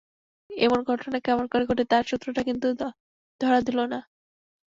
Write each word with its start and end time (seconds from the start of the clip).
এমন 0.49 0.79
ঘটনা 0.83 1.17
কেমন 1.19 1.45
করে 1.51 1.63
ঘটে, 1.65 1.83
তার 1.91 2.03
সূত্রটা 2.09 2.41
কিন্তু 2.47 2.67
ধরা 3.41 3.59
দিল 3.67 3.79
না। 3.85 3.99